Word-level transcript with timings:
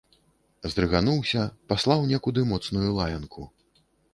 Здрыгануўся, 0.73 1.43
паслаў 1.73 1.99
некуды 2.13 2.47
моцную 2.55 2.89
лаянку. 2.99 3.41